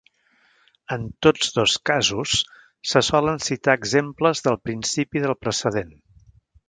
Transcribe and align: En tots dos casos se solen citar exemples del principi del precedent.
En 0.95 1.03
tots 1.25 1.51
dos 1.57 1.75
casos 1.89 2.33
se 2.93 3.03
solen 3.09 3.39
citar 3.49 3.75
exemples 3.81 4.43
del 4.49 4.59
principi 4.71 5.23
del 5.27 5.37
precedent. 5.45 5.95